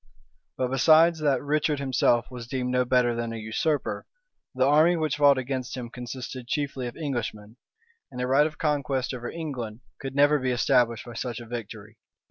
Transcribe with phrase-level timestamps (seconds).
[0.57, 4.07] But besides that Richard himself was deemed no better than a usurper,
[4.55, 7.57] the army which fought against him consisted chiefly of Englishmen;
[8.11, 11.99] and a right of conquest over England could never be established by such a victory.